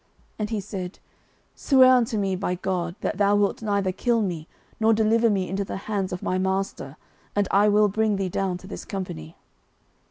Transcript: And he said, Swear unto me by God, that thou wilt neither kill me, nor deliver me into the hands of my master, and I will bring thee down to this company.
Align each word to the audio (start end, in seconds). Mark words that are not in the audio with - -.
And 0.39 0.49
he 0.49 0.59
said, 0.59 0.97
Swear 1.53 1.93
unto 1.93 2.17
me 2.17 2.35
by 2.35 2.55
God, 2.55 2.95
that 3.01 3.17
thou 3.19 3.35
wilt 3.35 3.61
neither 3.61 3.91
kill 3.91 4.23
me, 4.23 4.47
nor 4.79 4.93
deliver 4.95 5.29
me 5.29 5.47
into 5.47 5.63
the 5.63 5.77
hands 5.85 6.11
of 6.11 6.23
my 6.23 6.39
master, 6.39 6.97
and 7.35 7.47
I 7.51 7.67
will 7.67 7.87
bring 7.87 8.15
thee 8.15 8.27
down 8.27 8.57
to 8.57 8.67
this 8.67 8.83
company. 8.83 9.37